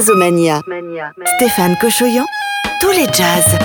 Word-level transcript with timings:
Jazzomania. 0.00 0.62
Stéphane 1.36 1.76
Cochoyan, 1.78 2.24
tous 2.80 2.90
les 2.92 3.04
jazz. 3.12 3.58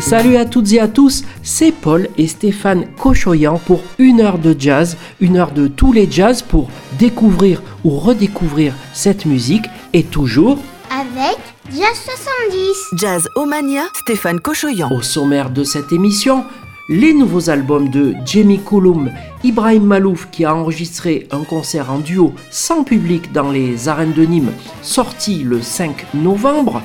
Salut 0.00 0.36
à 0.36 0.44
toutes 0.44 0.72
et 0.72 0.78
à 0.78 0.86
tous, 0.86 1.24
c'est 1.42 1.72
Paul 1.72 2.08
et 2.18 2.28
Stéphane 2.28 2.86
Cochoyan 2.96 3.58
pour 3.66 3.82
une 3.98 4.20
heure 4.20 4.38
de 4.38 4.54
jazz, 4.56 4.96
une 5.20 5.38
heure 5.38 5.50
de 5.50 5.66
tous 5.66 5.92
les 5.92 6.08
jazz 6.08 6.42
pour 6.42 6.70
découvrir 7.00 7.62
ou 7.82 7.98
redécouvrir 7.98 8.74
cette 8.92 9.26
musique 9.26 9.64
et 9.92 10.04
toujours 10.04 10.58
avec 10.88 11.38
Jazz 11.72 11.98
70. 12.04 13.00
Jazz 13.00 13.28
Omania, 13.34 13.82
Stéphane 14.02 14.38
Cochoyan. 14.38 14.88
Au 14.92 15.02
sommaire 15.02 15.50
de 15.50 15.64
cette 15.64 15.90
émission, 15.90 16.44
les 16.88 17.14
nouveaux 17.14 17.48
albums 17.48 17.88
de 17.88 18.14
Jamie 18.26 18.60
Cullum, 18.60 19.10
Ibrahim 19.42 19.84
Malouf 19.84 20.28
qui 20.30 20.44
a 20.44 20.54
enregistré 20.54 21.26
un 21.30 21.42
concert 21.42 21.90
en 21.90 21.98
duo 21.98 22.34
sans 22.50 22.84
public 22.84 23.32
dans 23.32 23.50
les 23.50 23.88
arènes 23.88 24.12
de 24.12 24.24
Nîmes, 24.24 24.52
sorti 24.82 25.44
le 25.44 25.62
5 25.62 26.14
novembre, 26.14 26.82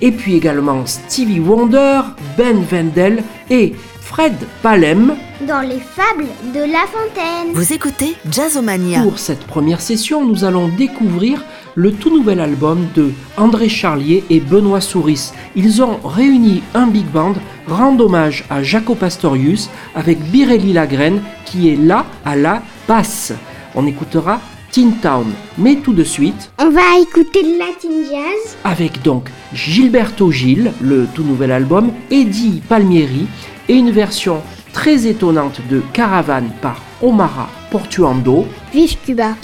et 0.00 0.10
puis 0.10 0.34
également 0.34 0.86
Stevie 0.86 1.40
Wonder, 1.40 2.00
Ben 2.36 2.64
Wendell 2.70 3.22
et 3.50 3.74
Fred 4.08 4.36
Palem. 4.62 5.14
Dans 5.46 5.60
les 5.60 5.78
fables 5.78 6.28
de 6.54 6.60
La 6.60 6.86
Fontaine. 6.86 7.52
Vous 7.52 7.74
écoutez 7.74 8.16
Jazzomania. 8.32 9.02
Pour 9.02 9.18
cette 9.18 9.44
première 9.46 9.82
session, 9.82 10.24
nous 10.24 10.44
allons 10.44 10.68
découvrir 10.68 11.44
le 11.74 11.92
tout 11.92 12.08
nouvel 12.08 12.40
album 12.40 12.88
de 12.94 13.12
André 13.36 13.68
Charlier 13.68 14.24
et 14.30 14.40
Benoît 14.40 14.80
Souris. 14.80 15.32
Ils 15.54 15.82
ont 15.82 15.98
réuni 16.02 16.62
un 16.74 16.86
big 16.86 17.04
band, 17.04 17.34
rendre 17.68 18.06
hommage 18.06 18.46
à 18.48 18.62
Jaco 18.62 18.94
Pastorius 18.94 19.68
avec 19.94 20.18
Birelli 20.30 20.72
Lagraine 20.72 21.20
qui 21.44 21.68
est 21.68 21.76
là 21.76 22.06
à 22.24 22.34
la 22.34 22.62
basse. 22.88 23.34
On 23.74 23.86
écoutera 23.86 24.40
Teen 24.72 24.92
Town, 25.02 25.26
mais 25.58 25.76
tout 25.76 25.92
de 25.92 26.04
suite. 26.04 26.50
On 26.58 26.70
va 26.70 26.98
écouter 26.98 27.42
le 27.42 27.58
Latin 27.58 28.10
Jazz. 28.10 28.56
Avec 28.64 29.02
donc 29.02 29.28
Gilberto 29.52 30.32
Gil, 30.32 30.72
le 30.80 31.06
tout 31.14 31.24
nouvel 31.24 31.52
album, 31.52 31.92
Eddie 32.10 32.62
Palmieri 32.66 33.26
et 33.68 33.74
une 33.74 33.90
version 33.90 34.42
très 34.72 35.06
étonnante 35.06 35.60
de 35.70 35.82
Caravane 35.92 36.50
par 36.60 36.80
Omara 37.02 37.48
Portuando. 37.70 38.46
Vive 38.72 38.96
Cuba! 39.04 39.34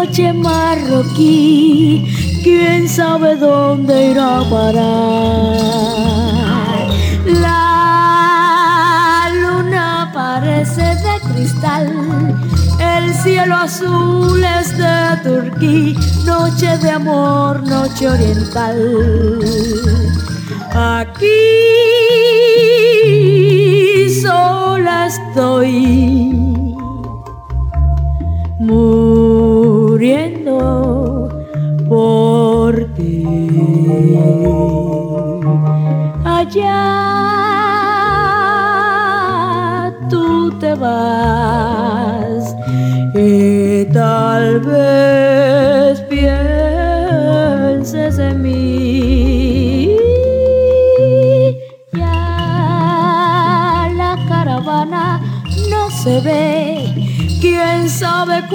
Noche 0.00 0.32
marroquí. 0.32 2.06
Quién 2.42 2.88
sabe 2.88 3.36
dónde 3.36 4.12
irá 4.12 4.38
a 4.38 4.44
parar. 4.48 5.58
La 7.44 9.28
luna 9.42 10.10
parece 10.14 10.86
de 11.04 11.14
cristal. 11.28 11.86
El 12.78 13.14
cielo 13.14 13.56
azul 13.56 14.42
es 14.42 14.68
de 14.78 15.16
turquí, 15.22 15.94
noche 16.24 16.78
de 16.78 16.90
amor, 16.92 17.62
noche 17.62 18.08
oriental. 18.08 18.78
Aquí 20.72 21.89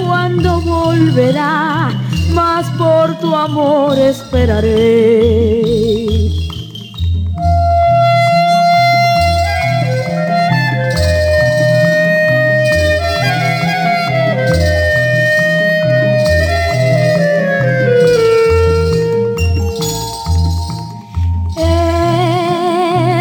cuándo 0.06 0.60
volverá, 0.60 1.90
mas 2.32 2.66
por 2.78 3.18
tu 3.18 3.34
amor 3.34 3.98
esperaré. 3.98 5.62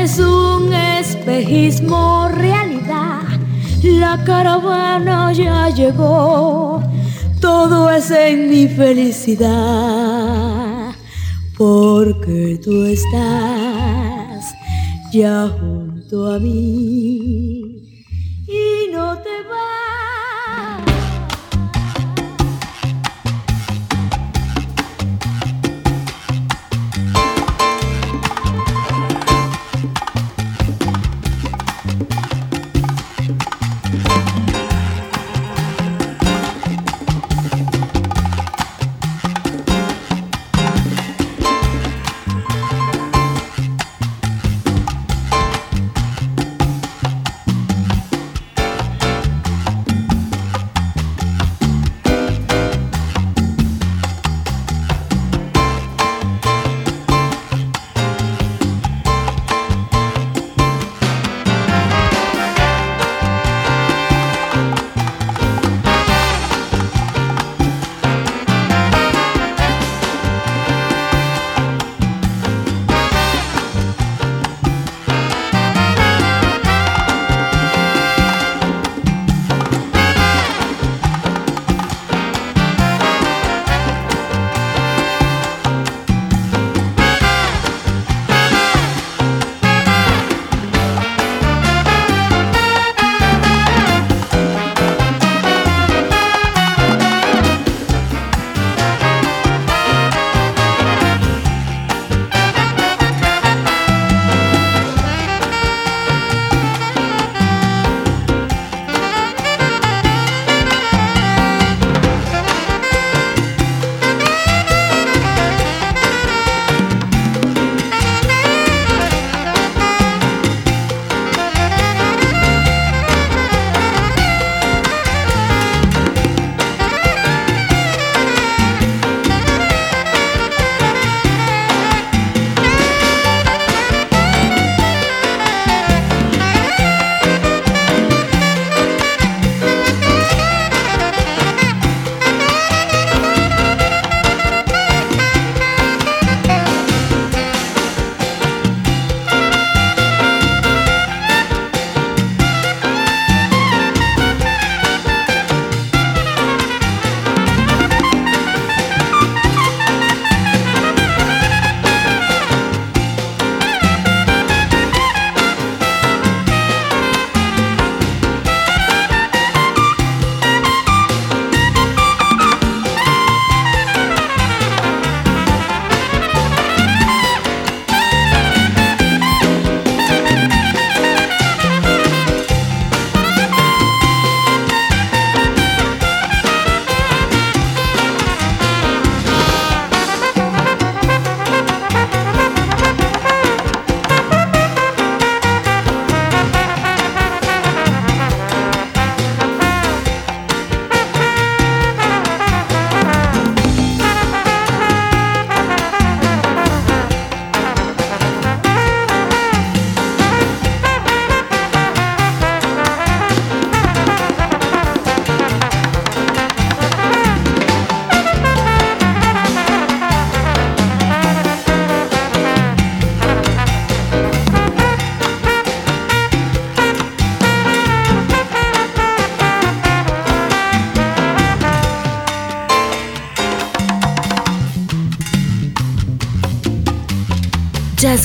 Es 0.04 0.20
un 0.20 0.72
espejismo 0.74 2.30
realidad, 2.30 3.24
la 3.84 4.24
caravana 4.24 5.34
ya 5.34 5.70
llegó, 5.70 6.75
en 8.12 8.50
mi 8.50 8.68
felicidad, 8.68 9.46
porque 11.58 12.60
tú 12.64 12.84
estás 12.86 14.54
ya 15.12 15.48
junto 15.48 16.32
a 16.32 16.40
mí 16.40 17.45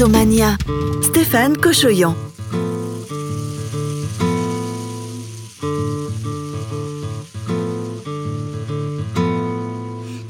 Jazzomania. 0.01 0.57
Stéphane 1.03 1.57
Cochoyan. 1.57 2.17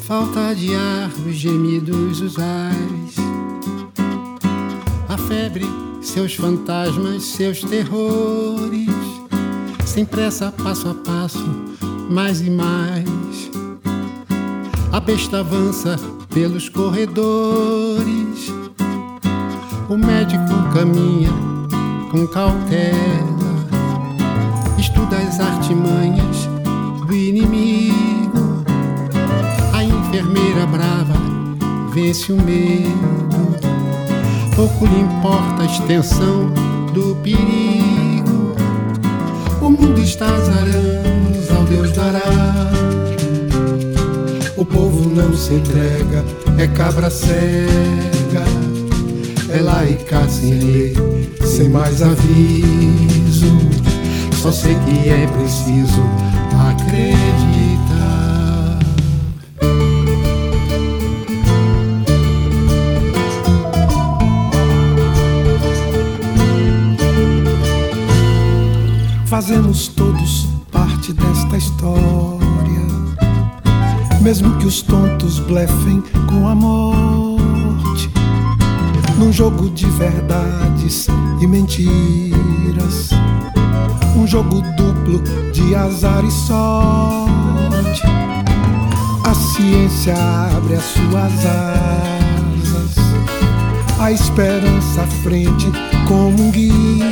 Falta 0.00 0.54
de 0.56 0.74
ar, 0.74 1.12
os 1.24 1.36
gemidos 1.36 2.20
usais. 2.20 3.14
A 5.08 5.16
febre, 5.16 5.66
seus 6.02 6.34
fantasmas, 6.34 7.22
seus 7.22 7.62
terrores. 7.62 8.88
Sem 9.86 10.04
pressa, 10.04 10.52
passo 10.64 10.88
a 10.88 10.94
passo, 10.94 11.46
mais 12.10 12.40
e 12.40 12.50
mais. 12.50 13.08
A 14.90 14.98
besta 14.98 15.38
avança 15.38 15.96
pelos 16.34 16.68
corredores. 16.68 18.59
O 19.90 19.96
médico 19.96 20.54
caminha 20.72 21.30
com 22.12 22.24
cautela, 22.28 22.94
estuda 24.78 25.16
as 25.16 25.40
artimanhas 25.40 26.48
do 27.08 27.12
inimigo. 27.12 28.64
A 29.72 29.82
enfermeira 29.82 30.64
brava 30.64 31.16
vence 31.92 32.32
o 32.32 32.36
medo. 32.36 33.58
Pouco 34.54 34.86
lhe 34.86 35.00
importa 35.00 35.62
a 35.62 35.66
extensão 35.66 36.52
do 36.94 37.16
perigo. 37.16 38.54
O 39.60 39.70
mundo 39.70 40.00
está 40.00 40.26
azarando, 40.26 41.52
ao 41.56 41.64
Deus 41.64 41.90
dará. 41.90 42.70
O 44.56 44.64
povo 44.64 45.10
não 45.10 45.36
se 45.36 45.54
entrega, 45.54 46.24
é 46.58 46.68
cabra 46.68 47.10
cega 47.10 48.59
é 49.52 49.60
laica 49.60 50.28
sem 50.28 50.52
ler, 50.54 50.94
sem 51.44 51.68
mais 51.68 52.02
aviso. 52.02 53.46
Só 54.40 54.50
sei 54.52 54.74
que 54.74 55.08
é 55.08 55.26
preciso 55.26 56.02
acreditar. 56.70 57.18
Fazemos 69.26 69.88
todos 69.88 70.48
parte 70.70 71.12
desta 71.12 71.56
história. 71.56 72.40
Mesmo 74.20 74.56
que 74.58 74.66
os 74.66 74.82
tontos 74.82 75.38
blefem 75.38 76.02
com 76.28 76.46
a 76.46 76.54
morte 76.54 76.89
num 76.89 76.89
jogo 79.40 79.70
de 79.70 79.86
verdades 79.86 81.06
e 81.40 81.46
mentiras, 81.46 83.08
um 84.14 84.26
jogo 84.26 84.60
duplo 84.76 85.18
de 85.50 85.74
azar 85.74 86.22
e 86.22 86.30
sorte. 86.30 88.02
A 89.24 89.32
ciência 89.32 90.14
abre 90.14 90.74
as 90.74 90.84
suas 90.84 91.32
asas, 91.46 92.96
a 93.98 94.12
esperança 94.12 95.00
à 95.00 95.06
frente 95.06 95.72
como 96.06 96.48
um 96.48 96.50
guia. 96.50 97.06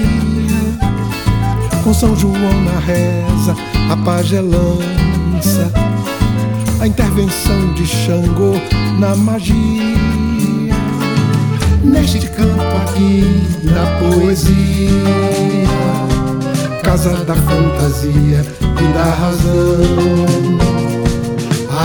Com 1.82 1.94
São 1.94 2.14
João 2.14 2.34
na 2.34 2.78
reza, 2.78 3.56
a 3.90 3.96
pagelança, 4.04 5.72
a 6.78 6.86
intervenção 6.86 7.72
de 7.72 7.86
Xangô 7.86 8.52
na 8.98 9.16
magia 9.16 9.77
neste 11.88 12.28
canto 12.28 12.60
aqui 12.82 13.24
da 13.64 13.86
poesia, 13.98 14.90
casa 16.82 17.24
da 17.24 17.34
fantasia 17.34 18.44
e 18.60 18.92
da 18.92 19.04
razão. 19.04 20.58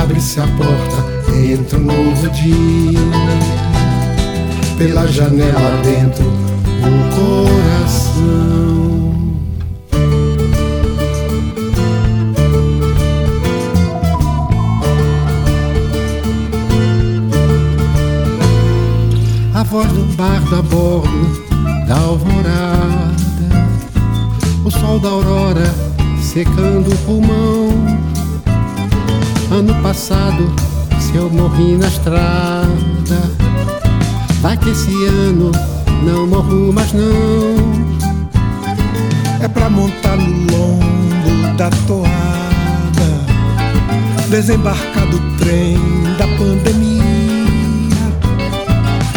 Abre-se 0.02 0.40
a 0.40 0.48
porta, 0.48 1.34
entra 1.34 1.80
um 1.80 1.84
novo 1.84 2.30
dia, 2.30 3.00
pela 4.78 5.08
janela 5.08 5.82
dentro 5.84 6.26
o 6.82 6.92
coração. 7.16 8.93
Voz 19.74 19.92
do 19.92 20.04
bardo 20.16 20.56
a 20.56 20.62
bordo 20.62 21.88
da 21.88 21.98
alvorada, 21.98 23.16
o 24.64 24.70
sol 24.70 25.00
da 25.00 25.10
aurora 25.10 25.74
secando 26.22 26.94
o 26.94 26.98
pulmão. 27.00 27.70
Ano 29.50 29.74
passado, 29.82 30.54
se 31.00 31.16
eu 31.16 31.28
morri 31.28 31.76
na 31.76 31.88
estrada, 31.88 33.18
vai 34.42 34.56
que 34.58 34.70
esse 34.70 34.92
ano 35.06 35.52
não 36.04 36.28
morro 36.28 36.72
mais 36.72 36.94
não. 36.94 37.56
É 39.42 39.48
pra 39.48 39.72
montar 39.72 40.18
no 40.18 40.52
lombo 40.56 41.58
da 41.58 41.72
toada, 41.88 43.10
desembarcar 44.30 45.08
do 45.08 45.20
trem 45.38 45.80
da 46.20 46.28
pandemia 46.38 46.93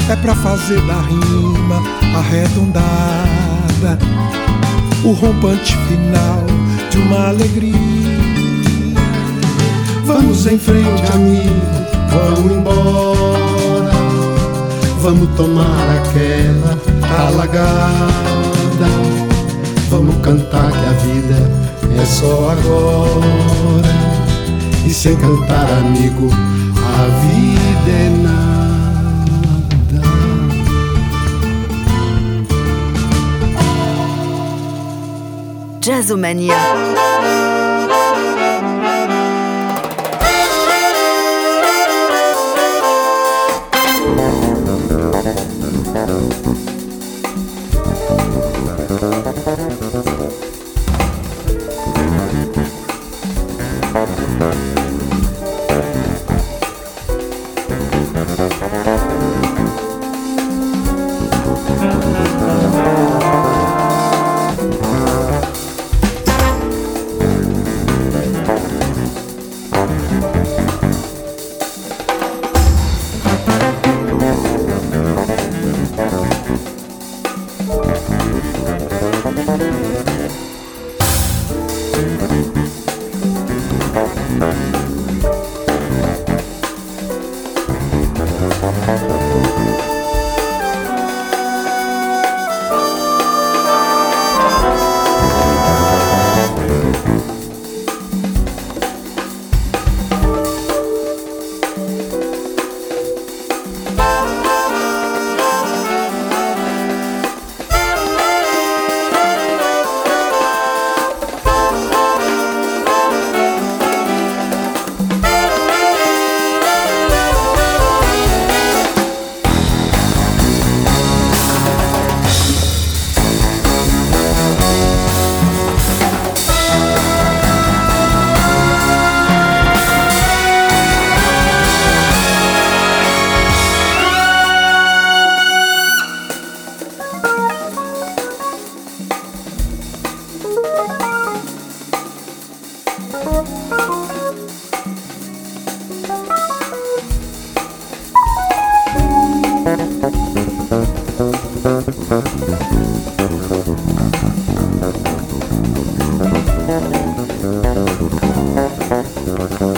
é 0.08 0.16
pra 0.16 0.34
fazer 0.36 0.80
da 0.82 1.00
rima 1.00 1.82
arredondada 2.16 3.98
o 5.04 5.10
rompante 5.10 5.76
final 5.88 6.44
de 6.90 6.98
uma 6.98 7.28
alegria. 7.28 7.72
Vamos 10.04 10.46
em 10.46 10.58
frente, 10.58 11.02
amigo, 11.12 11.54
vamos 12.10 12.52
embora. 12.52 13.90
Vamos 15.00 15.28
tomar 15.36 15.84
aquela 15.98 16.78
alagada. 17.28 18.88
Vamos 19.90 20.16
cantar 20.22 20.70
que 20.70 20.86
a 20.86 20.92
vida 20.92 21.50
é 22.00 22.04
só 22.04 22.50
agora. 22.50 23.94
E 24.84 24.94
sem 24.94 25.16
cantar, 25.16 25.68
amigo, 25.78 26.30
a 26.30 27.06
vida 27.26 27.90
é 27.90 28.22
nada. 28.22 28.55
Jazzomania. 35.86 37.65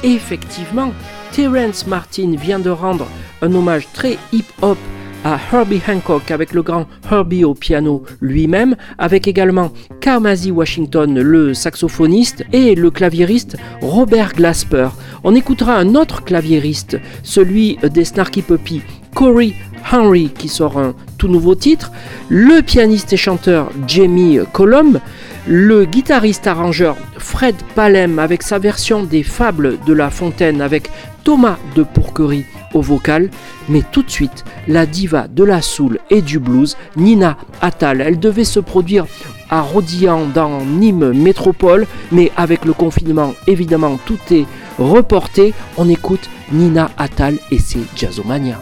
Effectivement, 0.02 0.93
Terence 1.31 1.87
Martin 1.87 2.35
vient 2.38 2.59
de 2.59 2.69
rendre 2.69 3.07
un 3.41 3.55
hommage 3.55 3.88
très 3.95 4.19
hip-hop 4.33 4.76
à 5.25 5.38
Herbie 5.52 5.81
Hancock 5.88 6.31
avec 6.31 6.52
le 6.52 6.62
grand 6.62 6.87
Herbie 7.11 7.45
au 7.45 7.55
piano 7.55 8.02
lui-même, 8.21 8.76
avec 8.99 9.29
également 9.29 9.73
Kamasi 10.00 10.50
Washington, 10.50 11.19
le 11.19 11.55
saxophoniste, 11.55 12.45
et 12.52 12.75
le 12.75 12.91
claviériste 12.91 13.57
Robert 13.81 14.35
Glasper. 14.35 14.88
On 15.25 15.35
écoutera 15.35 15.76
un 15.76 15.95
autre 15.95 16.23
claviériste, 16.23 16.99
celui 17.23 17.76
des 17.76 18.05
Snarky 18.05 18.43
Puppy, 18.43 18.83
Corey 19.14 19.52
Henry, 19.91 20.31
qui 20.37 20.49
sort 20.49 20.79
un 20.79 20.95
tout 21.19 21.29
nouveau 21.29 21.55
titre, 21.55 21.93
le 22.29 22.61
pianiste 22.62 23.12
et 23.12 23.17
chanteur 23.17 23.71
Jamie 23.87 24.38
Colomb, 24.52 25.00
le 25.46 25.84
guitariste 25.84 26.46
arrangeur 26.46 26.96
Fred 27.18 27.56
Palem 27.75 28.18
avec 28.18 28.42
sa 28.42 28.58
version 28.58 29.02
des 29.02 29.22
Fables 29.22 29.78
de 29.87 29.92
La 29.92 30.11
Fontaine 30.11 30.61
avec 30.61 30.90
Thomas 31.25 31.56
de 31.75 31.82
Pourquerie 31.82 32.44
au 32.75 32.80
vocal, 32.80 33.30
mais 33.68 33.82
tout 33.92 34.02
de 34.02 34.11
suite 34.11 34.44
la 34.68 34.87
diva 34.87 35.28
de 35.28 35.44
la 35.44 35.62
soul 35.62 35.99
et 36.11 36.22
du 36.22 36.38
blues, 36.38 36.76
Nina 36.96 37.37
Attal. 37.61 38.00
Elle 38.00 38.18
devait 38.18 38.44
se 38.44 38.61
produire 38.61 39.06
à 39.50 39.61
Rodillan 39.61 40.26
dans 40.26 40.64
Nîmes 40.64 41.12
Métropole, 41.12 41.87
mais 42.11 42.32
avec 42.37 42.64
le 42.64 42.72
confinement, 42.72 43.34
évidemment, 43.46 43.99
tout 44.04 44.18
est 44.30 44.46
reporté. 44.78 45.54
On 45.76 45.88
écoute 45.88 46.30
Nina 46.52 46.90
Attal 46.96 47.38
et 47.50 47.58
ses 47.58 47.80
Jazzomania. 47.94 48.58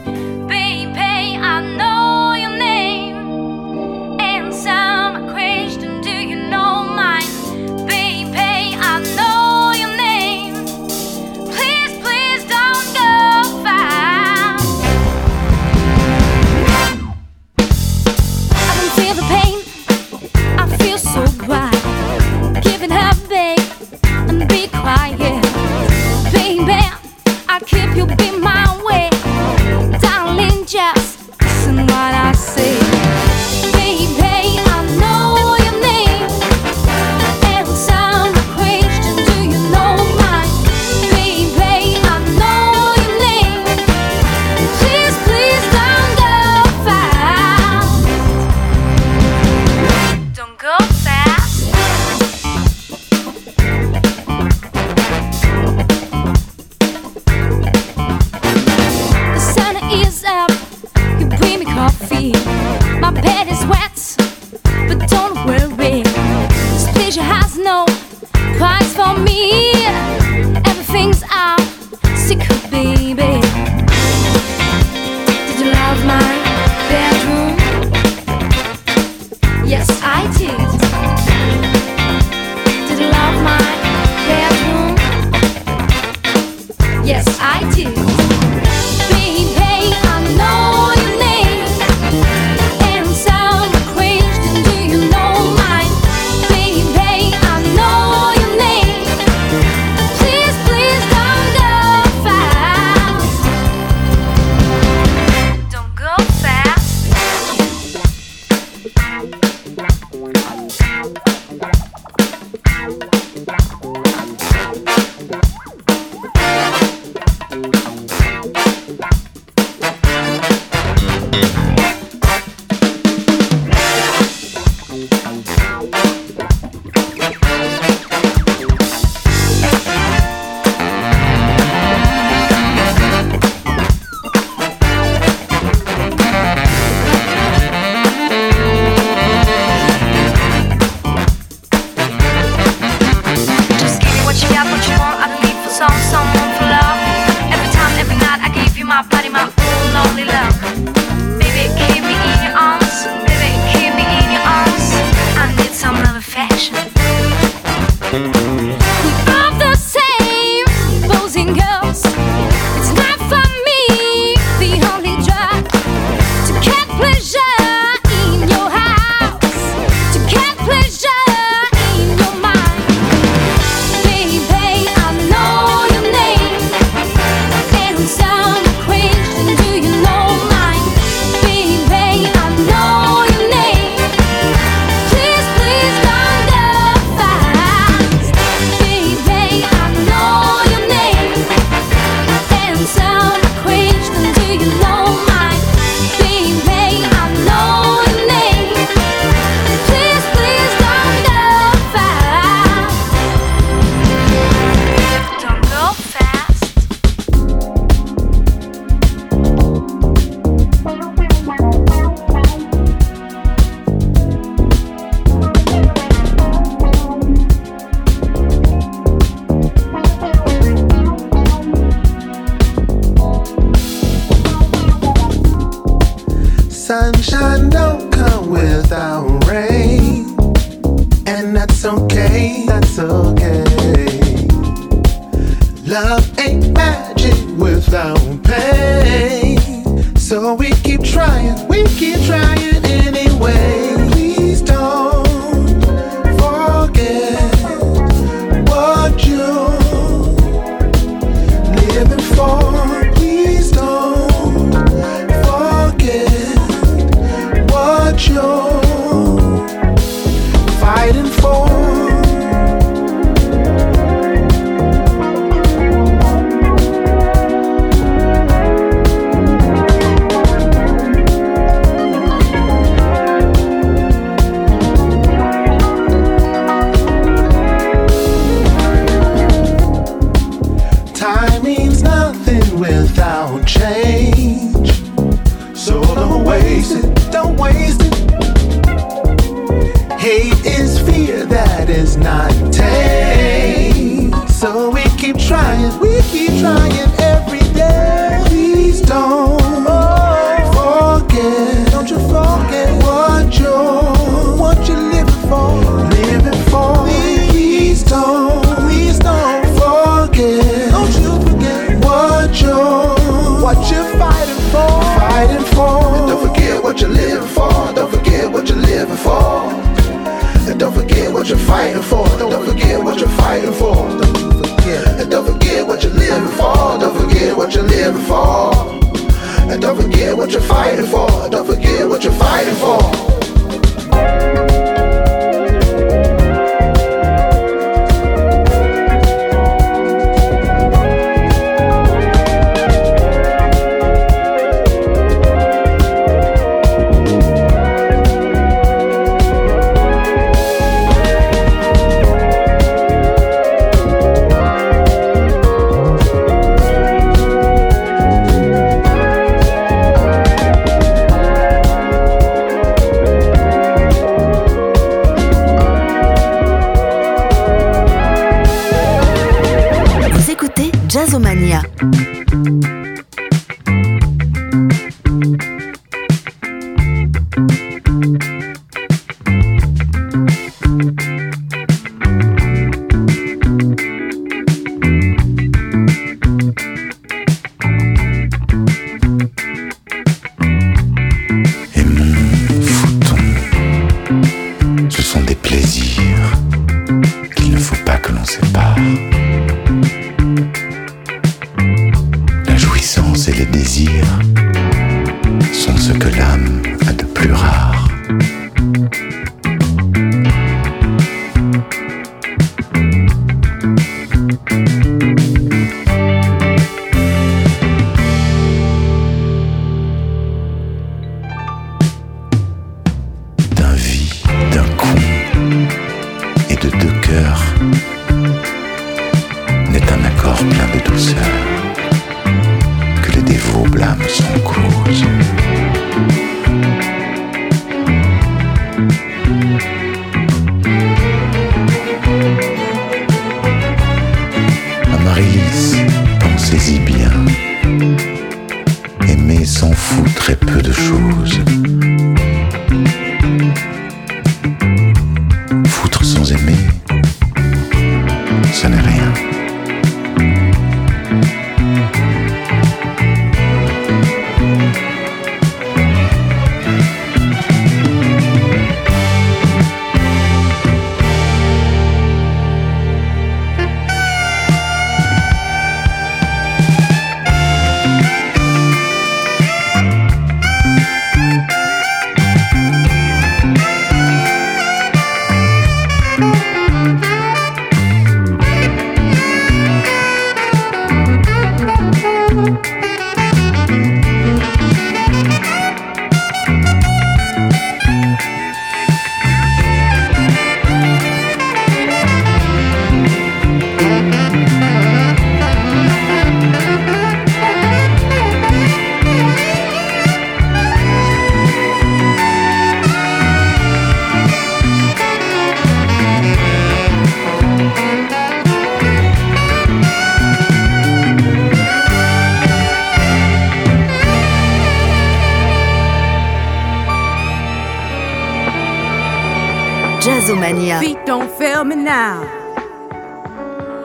Feet 531.00 531.18
don't 531.26 531.50
fail 531.59 531.83
me 531.83 531.96
now. 531.96 532.42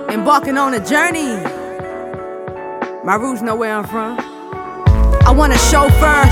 Embarking 0.10 0.58
on 0.58 0.74
a 0.74 0.84
journey. 0.84 1.38
My 3.04 3.16
roots 3.16 3.44
know 3.44 3.56
where 3.56 3.76
I'm 3.76 3.86
from. 3.86 4.18
I 5.26 5.32
want 5.32 5.54
a 5.54 5.58
chauffeur. 5.58 6.26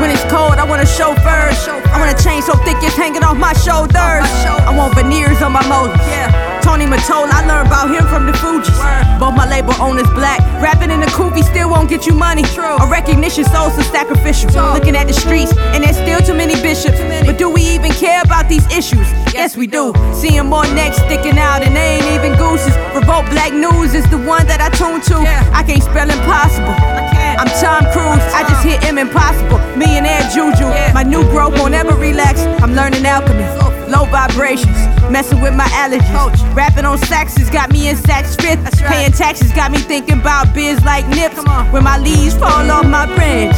When 0.00 0.10
it's 0.10 0.22
cold, 0.24 0.58
I 0.60 0.64
want 0.68 0.82
a 0.82 0.86
chauffeur. 0.86 1.48
I 1.88 1.96
want 1.98 2.18
a 2.18 2.22
chain 2.22 2.42
so 2.42 2.52
thick 2.64 2.76
it's 2.82 2.96
hanging 2.96 3.22
off 3.22 3.38
my 3.38 3.54
shoulders. 3.54 4.28
I 4.68 4.74
want 4.76 4.94
veneers 4.94 5.40
on 5.40 5.52
my 5.52 5.66
motor. 5.66 6.37
Tony 6.68 6.84
Mottola, 6.84 7.32
I 7.32 7.46
learned 7.48 7.68
about 7.68 7.88
him 7.88 8.04
from 8.12 8.26
the 8.26 8.32
Fugees. 8.32 8.76
Both 9.18 9.34
my 9.34 9.48
label 9.48 9.72
owners 9.80 10.06
black. 10.10 10.38
Rapping 10.60 10.90
in 10.90 11.00
the 11.00 11.06
coopy 11.06 11.40
still 11.40 11.70
won't 11.70 11.88
get 11.88 12.04
you 12.04 12.12
money. 12.12 12.42
True. 12.42 12.76
A 12.76 12.86
recognition 12.90 13.44
so 13.44 13.70
so 13.70 13.80
sacrificial. 13.80 14.50
Looking 14.74 14.94
at 14.94 15.06
the 15.06 15.14
streets, 15.14 15.56
and 15.72 15.82
there's 15.82 15.96
still 15.96 16.20
too 16.20 16.34
many 16.34 16.60
bishops. 16.60 17.00
But 17.24 17.38
do 17.38 17.48
we 17.48 17.62
even 17.62 17.92
care 17.92 18.20
about 18.20 18.50
these 18.50 18.66
issues? 18.66 19.08
Yes, 19.32 19.56
we 19.56 19.66
do. 19.66 19.94
Seeing 20.12 20.44
more 20.44 20.68
necks 20.74 20.98
sticking 20.98 21.38
out, 21.38 21.62
and 21.62 21.74
they 21.74 21.96
ain't 21.96 22.12
even 22.12 22.36
gooses. 22.36 22.76
Revolt 22.94 23.24
Black 23.30 23.54
News 23.54 23.94
is 23.94 24.04
the 24.10 24.18
one 24.18 24.46
that 24.46 24.60
I 24.60 24.68
tune 24.76 25.00
to. 25.08 25.16
I 25.56 25.62
can't 25.62 25.82
spell 25.82 26.10
impossible. 26.10 27.17
I'm 27.38 27.46
Tom 27.62 27.86
Cruise, 27.92 28.18
I 28.34 28.42
just 28.48 28.64
hit 28.64 28.82
M 28.82 28.98
impossible. 28.98 29.58
Millionaire 29.78 30.26
Juju. 30.34 30.66
My 30.92 31.04
new 31.04 31.22
growth 31.30 31.54
won't 31.54 31.72
ever 31.72 31.94
relax. 31.94 32.40
I'm 32.60 32.74
learning 32.74 33.06
alchemy. 33.06 33.46
Low 33.88 34.06
vibrations, 34.06 34.76
messing 35.08 35.40
with 35.40 35.54
my 35.54 35.68
allergies. 35.78 36.56
Rapping 36.56 36.84
on 36.84 36.98
saxes 36.98 37.48
got 37.50 37.70
me 37.70 37.88
in 37.88 37.96
sax 37.96 38.34
fifth. 38.34 38.82
Paying 38.88 39.12
taxes 39.12 39.52
got 39.52 39.70
me 39.70 39.78
thinking 39.78 40.18
about 40.18 40.52
biz 40.52 40.84
like 40.84 41.06
nips. 41.06 41.38
When 41.70 41.84
my 41.84 41.96
leaves 41.98 42.34
fall 42.34 42.68
off 42.70 42.86
my 42.86 43.06
branch. 43.14 43.54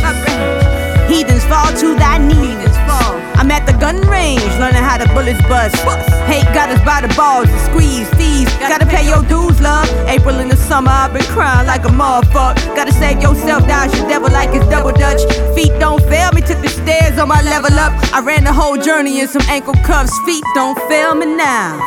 Heathens 1.09 1.45
fall 1.47 1.73
to 1.79 1.97
thy 1.97 2.19
knees. 2.19 3.20
I'm 3.41 3.51
at 3.51 3.65
the 3.65 3.73
gun 3.73 3.97
range, 4.05 4.45
learning 4.61 4.85
how 4.85 4.99
the 4.99 5.09
bullets 5.17 5.41
bust. 5.49 5.75
Hate 6.29 6.45
got 6.53 6.69
us 6.69 6.77
by 6.85 7.01
the 7.01 7.09
balls 7.17 7.49
and 7.49 7.61
squeeze 7.73 8.05
fees. 8.21 8.53
Gotta 8.61 8.85
pay 8.85 9.09
your 9.09 9.25
dues, 9.33 9.59
love. 9.63 9.89
April 10.07 10.39
in 10.41 10.49
the 10.49 10.57
summer, 10.57 10.91
I've 10.91 11.15
been 11.15 11.25
crying 11.33 11.67
like 11.67 11.87
a 11.87 11.89
motherfucker. 11.89 12.77
Gotta 12.77 12.93
save 12.93 13.23
yourself, 13.23 13.67
dodge 13.67 13.97
your 13.97 14.07
devil 14.11 14.29
like 14.31 14.51
it's 14.53 14.69
double 14.69 14.93
dutch. 14.93 15.25
Feet 15.57 15.73
don't 15.81 16.03
fail 16.05 16.31
me, 16.33 16.43
took 16.43 16.61
the 16.61 16.69
stairs 16.69 17.19
on 17.19 17.29
my 17.29 17.41
level 17.41 17.73
up. 17.81 17.97
I 18.13 18.21
ran 18.21 18.45
the 18.45 18.53
whole 18.53 18.77
journey 18.77 19.21
in 19.21 19.27
some 19.27 19.43
ankle 19.49 19.73
cuffs. 19.89 20.13
Feet 20.27 20.45
don't 20.55 20.77
fail 20.93 21.15
me 21.15 21.25
now. 21.25 21.81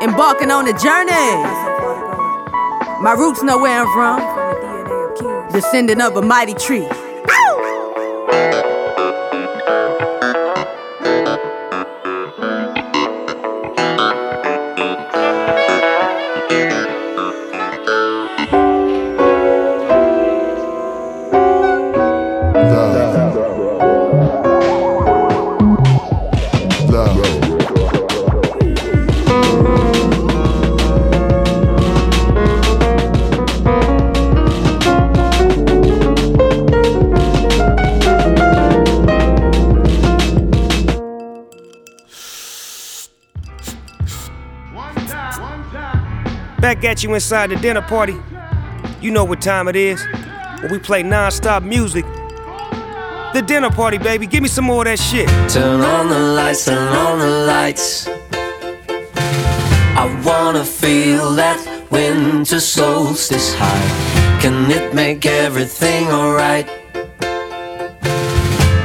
Embarking 0.00 0.52
on 0.52 0.68
a 0.68 0.78
journey. 0.78 1.42
My 3.02 3.16
roots 3.18 3.42
know 3.42 3.58
where 3.58 3.82
I'm 3.82 3.90
from. 3.98 5.50
Descendant 5.50 6.00
of 6.00 6.16
a 6.16 6.22
mighty 6.22 6.54
tree. 6.54 6.86
You 47.00 47.14
inside 47.14 47.50
the 47.50 47.56
dinner 47.56 47.82
party. 47.82 48.16
You 49.00 49.12
know 49.12 49.22
what 49.22 49.40
time 49.40 49.68
it 49.68 49.76
is. 49.76 50.04
When 50.60 50.72
we 50.72 50.80
play 50.80 51.04
non-stop 51.04 51.62
music. 51.62 52.04
The 53.34 53.44
dinner 53.46 53.70
party, 53.70 53.98
baby. 53.98 54.26
Give 54.26 54.42
me 54.42 54.48
some 54.48 54.64
more 54.64 54.82
of 54.82 54.86
that 54.86 54.98
shit. 54.98 55.28
Turn 55.48 55.80
on 55.80 56.08
the 56.08 56.18
lights, 56.18 56.64
turn 56.64 56.88
on 56.88 57.20
the 57.20 57.30
lights. 57.46 58.08
I 59.96 60.22
wanna 60.26 60.64
feel 60.64 61.34
that 61.34 61.58
winter 61.88 62.58
solstice 62.58 63.54
high. 63.54 64.40
Can 64.40 64.68
it 64.68 64.92
make 64.92 65.24
everything 65.24 66.08
alright? 66.08 66.68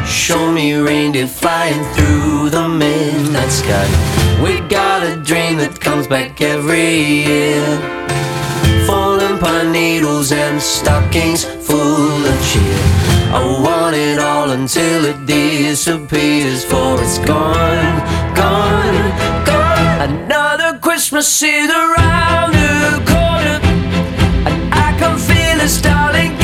Show 0.06 0.52
me 0.52 0.73
reindeer 0.76 1.26
flying 1.26 1.84
through 1.95 2.52
the 2.52 2.69
midnight 2.69 3.49
sky. 3.49 3.88
We 4.43 4.60
got 4.69 5.02
a 5.02 5.15
dream 5.23 5.58
that 5.58 5.80
comes 5.82 6.06
back 6.06 6.41
every 6.41 6.97
year 7.26 8.02
pine 9.43 9.71
needles 9.73 10.32
and 10.32 10.62
stockings 10.62 11.43
full 11.43 12.25
of 12.32 12.38
cheer. 12.47 12.79
I 13.38 13.41
want 13.65 13.95
it 13.95 14.19
all 14.19 14.51
until 14.51 15.06
it 15.06 15.25
disappears, 15.25 16.63
for 16.63 17.01
it's 17.01 17.17
gone, 17.19 17.93
gone, 18.36 18.97
gone. 19.45 20.10
Another 20.10 20.79
Christmas 20.79 21.27
is 21.43 21.69
around 21.69 22.53
the 22.53 23.03
corner, 23.12 23.60
and 24.49 24.73
I 24.73 24.95
can 24.99 25.17
feel 25.17 25.58
it, 25.65 25.84
darling, 25.84 26.42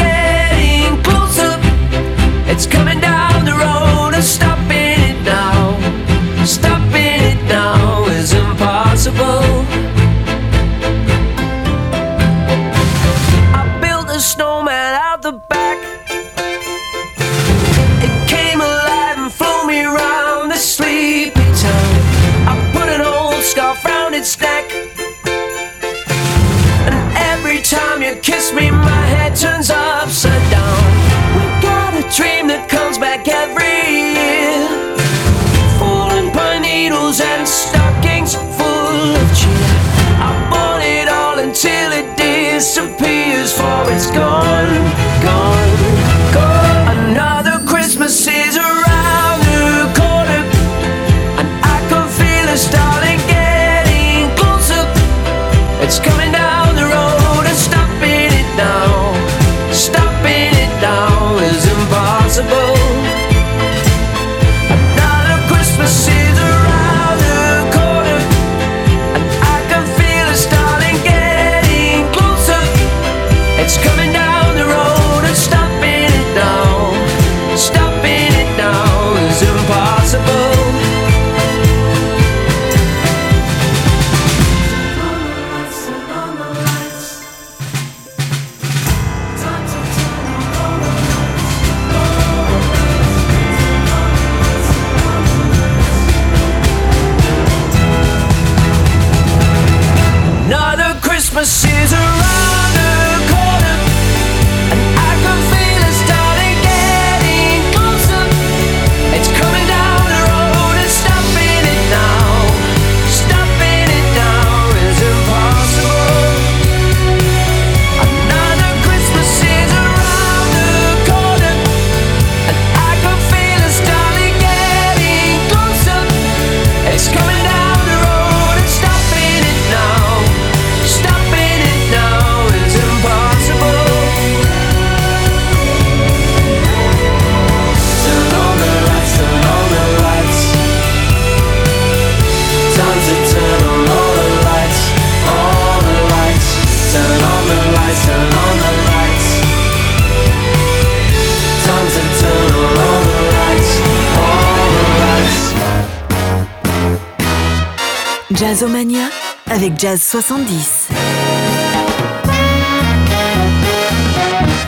Jazzomania 158.40 159.10
avec 159.48 159.78
Jazz 159.78 160.02
70. 160.02 160.88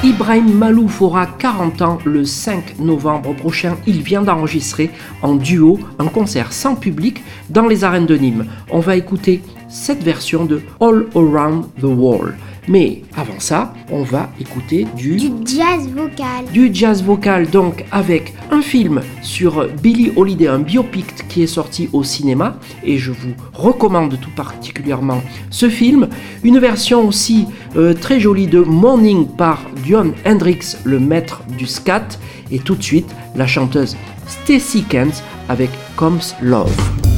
Ibrahim 0.04 0.54
Malouf 0.58 1.02
aura 1.02 1.26
40 1.26 1.82
ans 1.82 1.98
le 2.04 2.26
5 2.26 2.80
novembre 2.80 3.34
prochain. 3.34 3.78
Il 3.88 4.02
vient 4.02 4.24
d'enregistrer 4.24 4.92
en 5.22 5.36
duo 5.36 5.80
un 6.00 6.08
concert 6.08 6.52
sans 6.52 6.76
public 6.76 7.24
dans 7.50 7.66
les 7.66 7.86
arènes 7.86 8.06
de 8.06 8.18
Nîmes. 8.18 8.46
On 8.72 8.82
va 8.82 8.98
écouter 8.98 9.42
cette 9.72 10.04
version 10.04 10.46
de 10.46 10.62
All 10.80 11.08
Around 11.16 11.66
the 11.80 11.86
Wall. 11.86 12.36
Mais 12.68 13.02
avant 13.16 13.40
ça, 13.40 13.74
on 13.90 14.04
va 14.04 14.30
écouter 14.40 14.86
du, 14.96 15.16
Du 15.16 15.32
jazz 15.46 15.88
vocal. 15.90 16.46
du 16.54 16.70
jazz 16.72 17.04
vocal, 17.04 17.50
donc 17.50 17.86
avec 17.92 18.36
un 18.52 18.62
film 18.62 19.02
sur 19.24 19.68
Billie 19.82 20.12
Holiday, 20.16 20.48
un 20.48 20.60
biopic 20.60 21.28
qui 21.28 21.42
est 21.42 21.48
sorti 21.48 21.90
au 21.92 22.04
cinéma, 22.04 22.58
et 22.84 22.98
je 22.98 23.12
vous 23.12 23.34
recommande 23.54 24.20
tout 24.22 24.30
particulièrement 24.36 25.22
ce 25.50 25.70
film. 25.70 26.08
Une 26.44 26.60
version 26.60 27.08
aussi 27.08 27.48
euh, 27.76 27.94
très 27.94 28.20
jolie 28.20 28.48
de 28.48 28.60
Morning 28.60 29.26
par 29.26 29.62
Dion 29.84 30.14
Hendrix, 30.26 30.78
le 30.84 31.00
maître 31.00 31.42
du 31.58 31.66
scat, 31.66 32.20
et 32.52 32.60
tout 32.60 32.76
de 32.76 32.84
suite 32.84 33.10
la 33.36 33.48
chanteuse 33.48 33.98
Stacy 34.28 34.84
Kent 34.84 35.24
avec 35.50 35.72
Comes 35.96 36.20
Love. 36.42 37.11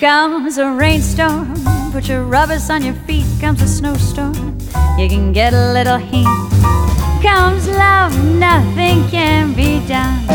Comes 0.00 0.56
a 0.56 0.72
rainstorm, 0.72 1.54
put 1.92 2.08
your 2.08 2.24
rubbers 2.24 2.70
on 2.70 2.82
your 2.82 2.94
feet. 3.04 3.26
Comes 3.38 3.60
a 3.60 3.68
snowstorm, 3.68 4.56
you 4.96 5.10
can 5.10 5.30
get 5.30 5.52
a 5.52 5.74
little 5.74 5.98
heat. 5.98 6.24
Comes 7.20 7.68
love, 7.68 8.12
nothing 8.24 9.06
can 9.10 9.52
be 9.52 9.86
done. 9.86 10.26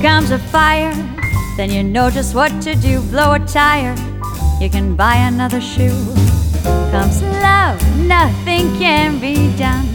Comes 0.00 0.30
a 0.30 0.38
fire, 0.38 0.94
then 1.58 1.70
you 1.70 1.82
know 1.82 2.08
just 2.08 2.34
what 2.34 2.50
to 2.62 2.74
do. 2.74 3.02
Blow 3.10 3.34
a 3.34 3.38
tire, 3.40 3.94
you 4.58 4.70
can 4.70 4.96
buy 4.96 5.16
another 5.16 5.60
shoe. 5.60 6.06
Comes 6.90 7.20
love, 7.22 7.78
nothing 7.98 8.74
can 8.78 9.20
be 9.20 9.54
done. 9.58 9.86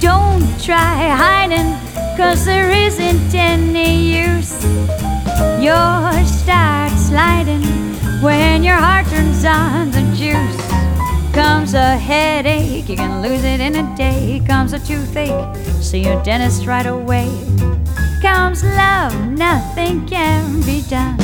Don't 0.00 0.60
try 0.60 1.10
hiding, 1.14 1.81
cause 2.16 2.44
there 2.44 2.70
isn't 2.70 3.34
any 3.34 4.24
use. 4.24 4.64
You'll 5.60 6.26
start 6.26 6.92
sliding 6.92 7.62
when 8.20 8.62
your 8.62 8.76
heart 8.76 9.06
turns 9.06 9.44
on 9.44 9.90
the 9.90 10.02
juice. 10.14 10.62
Comes 11.32 11.74
a 11.74 11.96
headache, 11.96 12.88
you 12.88 12.96
can 12.96 13.22
lose 13.22 13.44
it 13.44 13.60
in 13.60 13.76
a 13.76 13.96
day. 13.96 14.42
Comes 14.46 14.72
a 14.72 14.78
toothache, 14.78 15.56
see 15.80 16.04
your 16.04 16.22
dentist 16.22 16.66
right 16.66 16.86
away. 16.86 17.30
Comes 18.20 18.62
love, 18.62 19.14
nothing 19.28 20.06
can 20.06 20.60
be 20.62 20.82
done. 20.88 21.16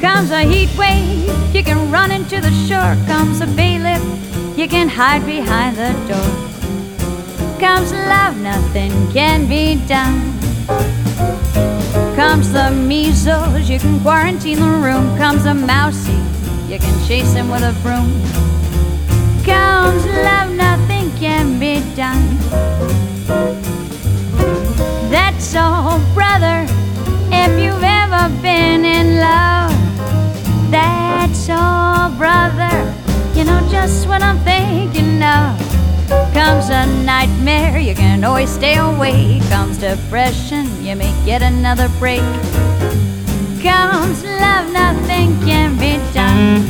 Comes 0.00 0.30
a 0.30 0.42
heat 0.42 0.70
wave, 0.76 1.54
you 1.54 1.62
can 1.62 1.90
run 1.90 2.10
into 2.10 2.40
the 2.40 2.52
shore. 2.68 2.94
Comes 3.06 3.40
a 3.40 3.46
bailiff, 3.46 4.02
you 4.58 4.68
can 4.68 4.88
hide 4.88 5.24
behind 5.24 5.76
the 5.76 5.92
door. 6.06 6.55
Comes 7.58 7.90
love, 7.90 8.36
nothing 8.42 8.92
can 9.12 9.48
be 9.48 9.76
done. 9.86 10.38
Comes 12.14 12.52
the 12.52 12.70
measles, 12.70 13.68
you 13.68 13.78
can 13.78 13.98
quarantine 14.00 14.60
the 14.60 14.68
room. 14.68 15.16
Comes 15.16 15.46
a 15.46 15.54
mousey, 15.54 16.20
you 16.68 16.78
can 16.78 17.06
chase 17.06 17.32
him 17.32 17.48
with 17.50 17.62
a 17.62 17.72
broom. 17.82 18.12
Comes 19.42 20.04
love, 20.04 20.52
nothing 20.52 21.10
can 21.16 21.58
be 21.58 21.80
done. 21.96 22.36
That's 25.10 25.56
all, 25.56 25.98
brother, 26.12 26.66
if 27.32 27.58
you've 27.58 27.82
ever 27.82 28.28
been 28.42 28.84
in 28.84 29.18
love. 29.18 29.72
That's 30.70 31.48
all, 31.48 32.10
brother, 32.18 32.94
you 33.34 33.44
know 33.44 33.66
just 33.70 34.06
what 34.06 34.22
I'm 34.22 34.38
thinking 34.40 35.22
of. 35.22 35.65
Comes 36.36 36.68
a 36.68 36.84
nightmare, 37.04 37.78
you 37.78 37.94
can 37.94 38.22
always 38.22 38.50
stay 38.50 38.76
awake. 38.76 39.42
Comes 39.48 39.78
depression, 39.78 40.64
you 40.84 40.94
may 40.94 41.12
get 41.24 41.40
another 41.42 41.88
break 41.98 42.22
comes 43.66 44.22
love, 44.22 44.72
nothing 44.72 45.34
can 45.40 45.76
be 45.76 45.98
done. 46.14 46.62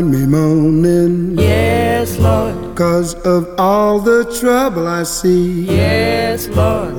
Find 0.00 0.10
me 0.10 0.26
moaning. 0.26 1.38
Yes, 1.38 2.18
Lord. 2.18 2.76
Cause 2.76 3.14
of 3.26 3.48
all 3.58 3.98
the 4.00 4.24
trouble 4.40 4.86
I 4.86 5.02
see. 5.02 5.49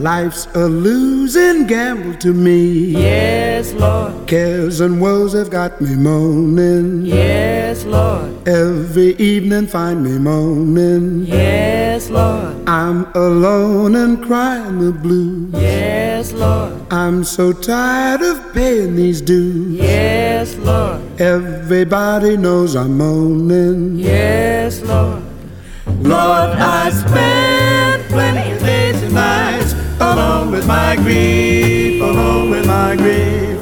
Life's 0.01 0.47
a 0.55 0.67
losing 0.67 1.67
gamble 1.67 2.15
to 2.17 2.33
me. 2.33 2.89
Yes, 2.89 3.71
Lord. 3.73 4.27
Cares 4.27 4.79
and 4.79 4.99
woes 4.99 5.33
have 5.33 5.51
got 5.51 5.79
me 5.79 5.95
moaning. 5.95 7.05
Yes, 7.05 7.85
Lord. 7.85 8.47
Every 8.47 9.15
evening 9.17 9.67
find 9.67 10.03
me 10.03 10.17
moaning. 10.17 11.25
Yes, 11.27 12.09
Lord. 12.09 12.67
I'm 12.67 13.05
alone 13.13 13.93
and 13.95 14.25
crying 14.25 14.79
the 14.79 14.91
blues. 14.91 15.53
Yes, 15.53 16.31
Lord. 16.33 16.73
I'm 16.91 17.23
so 17.23 17.53
tired 17.53 18.23
of 18.23 18.53
paying 18.55 18.95
these 18.95 19.21
dues. 19.21 19.79
Yes, 19.79 20.55
Lord. 20.55 20.99
Everybody 21.21 22.37
knows 22.37 22.75
I'm 22.75 22.97
moaning. 22.97 23.99
Yes, 23.99 24.81
Lord. 24.81 25.21
Lord, 25.85 26.57
I 26.57 26.89
spent 26.89 28.03
plenty 28.09 28.50
with 30.51 30.67
my 30.67 30.95
grief, 30.97 32.01
oh, 32.01 32.11
alone 32.11 32.49
with 32.49 32.67
my 32.67 32.95
grief. 32.95 33.57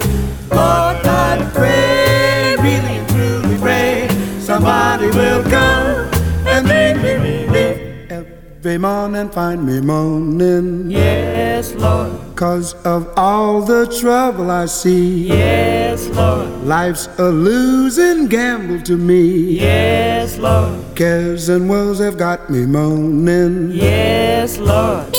Lord, 0.51 0.97
I 1.05 1.49
pray, 1.53 2.55
really 2.57 2.97
and 2.97 3.09
truly 3.09 3.57
pray, 3.59 4.07
somebody 4.39 5.07
will 5.07 5.43
come 5.43 6.09
and 6.47 6.65
bring 6.65 7.01
me 7.01 7.45
relief. 7.45 8.11
Every 8.11 8.77
morning 8.79 9.29
find 9.29 9.65
me 9.65 9.79
moaning. 9.81 10.89
Yes, 10.89 11.73
Lord. 11.75 12.35
Cause 12.35 12.73
of 12.85 13.07
all 13.15 13.61
the 13.61 13.85
trouble 13.99 14.49
I 14.49 14.65
see. 14.65 15.27
Yes, 15.27 16.07
Lord. 16.07 16.49
Life's 16.63 17.07
a 17.19 17.29
losing 17.29 18.27
gamble 18.27 18.81
to 18.81 18.97
me. 18.97 19.59
Yes, 19.59 20.37
Lord. 20.39 20.79
Cares 20.95 21.49
and 21.49 21.69
woes 21.69 21.99
have 21.99 22.17
got 22.17 22.49
me 22.49 22.65
moaning. 22.65 23.71
Yes, 23.71 24.57
Lord. 24.57 25.13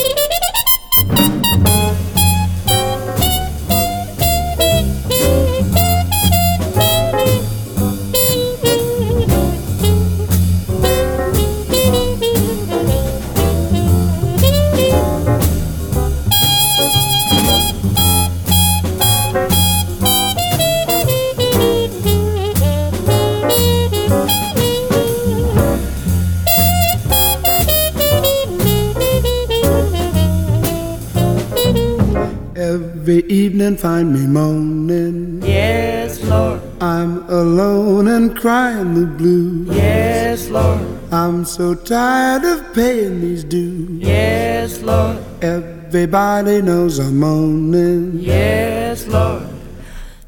Evening 33.26 33.76
find 33.76 34.12
me 34.12 34.26
moaning. 34.26 35.42
Yes, 35.42 36.00
Yes, 36.10 36.28
Lord. 36.28 36.60
I'm 36.80 37.22
alone 37.30 38.08
and 38.08 38.36
crying 38.36 38.94
the 38.94 39.06
blues. 39.06 39.68
Yes, 39.76 40.48
Lord. 40.48 40.80
I'm 41.12 41.44
so 41.44 41.74
tired 41.74 42.44
of 42.44 42.74
paying 42.74 43.20
these 43.20 43.44
dues. 43.44 43.88
Yes, 44.02 44.82
Lord. 44.82 45.18
Everybody 45.40 46.62
knows 46.62 46.98
I'm 46.98 47.18
moaning. 47.20 48.18
Yes, 48.18 49.06
Lord. 49.06 49.46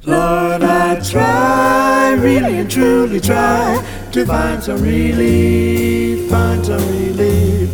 Lord, 0.05 0.63
I 0.63 1.01
try, 1.01 2.13
really 2.13 2.59
and 2.59 2.71
truly 2.71 3.21
try 3.21 3.85
to 4.13 4.25
find 4.25 4.63
some 4.63 4.81
relief, 4.83 6.31
find 6.31 6.65
some 6.65 6.87
relief. 6.89 7.71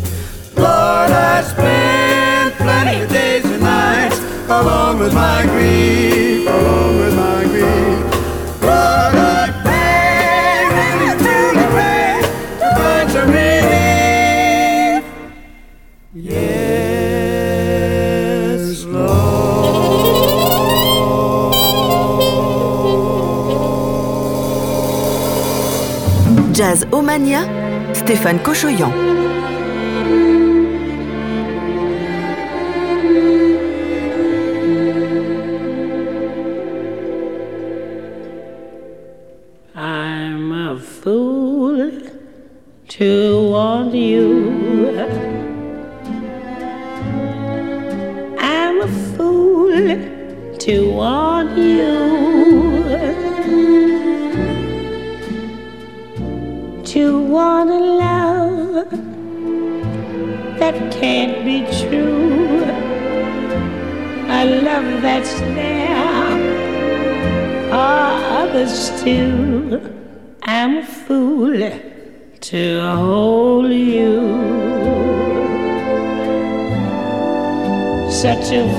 Lord, 0.57 1.11
I 1.11 1.43
spend 1.43 2.18
along 4.49 4.97
with 4.99 5.13
my 5.13 5.43
grief, 5.43 6.47
along 6.47 6.97
with 6.97 7.15
my 7.15 7.43
grief. 7.45 7.59
Lord, 8.61 9.13
Jazz 26.53 26.85
Omania, 26.91 27.41
Stéphane 27.93 28.39
Cochoyan. 28.39 29.28
Such 78.49 78.78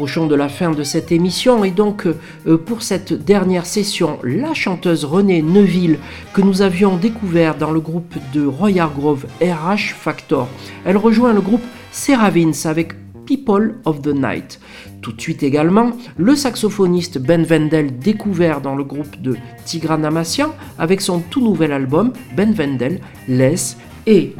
approchons 0.00 0.26
de 0.26 0.34
la 0.34 0.48
fin 0.48 0.70
de 0.70 0.82
cette 0.82 1.12
émission 1.12 1.62
et 1.62 1.70
donc 1.70 2.06
euh, 2.06 2.56
pour 2.56 2.80
cette 2.80 3.12
dernière 3.12 3.66
session, 3.66 4.18
la 4.24 4.54
chanteuse 4.54 5.04
Renée 5.04 5.42
Neuville 5.42 5.98
que 6.32 6.40
nous 6.40 6.62
avions 6.62 6.96
découvert 6.96 7.54
dans 7.54 7.70
le 7.70 7.80
groupe 7.80 8.14
de 8.32 8.46
Royal 8.46 8.88
Grove 8.96 9.26
RH 9.42 9.92
Factor. 9.94 10.48
Elle 10.86 10.96
rejoint 10.96 11.34
le 11.34 11.42
groupe 11.42 11.60
Seravins 11.92 12.64
avec 12.64 12.94
People 13.26 13.74
of 13.84 14.00
the 14.00 14.14
Night. 14.14 14.58
Tout 15.02 15.12
de 15.12 15.20
suite 15.20 15.42
également, 15.42 15.90
le 16.16 16.34
saxophoniste 16.34 17.18
Ben 17.18 17.44
Wendell 17.44 17.98
découvert 17.98 18.62
dans 18.62 18.76
le 18.76 18.84
groupe 18.84 19.20
de 19.20 19.36
Tigran 19.66 20.02
Amassian 20.02 20.54
avec 20.78 21.02
son 21.02 21.20
tout 21.20 21.42
nouvel 21.42 21.72
album 21.72 22.14
Ben 22.34 22.54
Wendell, 22.54 23.00
Laisse 23.28 23.76
et 24.06 24.34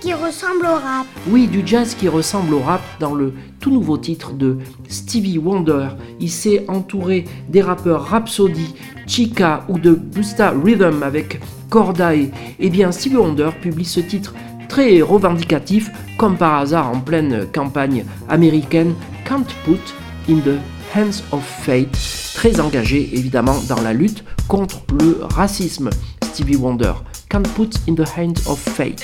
qui 0.00 0.14
ressemble 0.14 0.66
au 0.66 0.74
rap. 0.74 1.06
Oui, 1.28 1.46
du 1.46 1.62
jazz 1.66 1.94
qui 1.94 2.08
ressemble 2.08 2.54
au 2.54 2.60
rap 2.60 2.80
dans 3.00 3.14
le 3.14 3.32
tout 3.60 3.70
nouveau 3.70 3.96
titre 3.96 4.32
de 4.32 4.58
Stevie 4.88 5.38
Wonder. 5.38 5.88
Il 6.20 6.30
s'est 6.30 6.64
entouré 6.68 7.24
des 7.48 7.62
rappeurs 7.62 8.04
Rhapsody, 8.04 8.74
Chica 9.06 9.64
ou 9.68 9.78
de 9.78 9.92
Busta 9.94 10.50
Rhythm 10.50 11.02
avec 11.02 11.40
Corda 11.70 12.14
et, 12.14 12.30
eh 12.58 12.70
bien 12.70 12.92
Stevie 12.92 13.16
Wonder 13.16 13.50
publie 13.60 13.84
ce 13.84 14.00
titre 14.00 14.34
très 14.68 15.00
revendicatif 15.00 15.90
comme 16.18 16.36
par 16.36 16.54
hasard 16.54 16.90
en 16.90 17.00
pleine 17.00 17.46
campagne 17.52 18.04
américaine 18.28 18.94
Can't 19.24 19.46
Put 19.64 19.94
in 20.28 20.38
the 20.40 20.58
Hands 20.94 21.22
of 21.32 21.44
Fate, 21.44 21.98
très 22.34 22.60
engagé 22.60 23.10
évidemment 23.12 23.56
dans 23.68 23.80
la 23.82 23.92
lutte 23.92 24.24
contre 24.48 24.80
le 24.98 25.18
racisme. 25.22 25.90
Stevie 26.22 26.56
Wonder 26.56 26.92
can 27.28 27.42
put 27.42 27.86
in 27.88 27.94
the 27.94 28.08
hands 28.08 28.46
of 28.46 28.58
fate. 28.58 29.00